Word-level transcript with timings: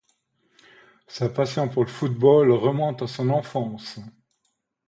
Sa 1.05 1.29
passion 1.29 1.69
pour 1.69 1.83
le 1.83 1.89
football 1.91 2.49
remonte 2.49 3.03
à 3.03 3.07
son 3.07 3.29
enfance. 3.29 3.99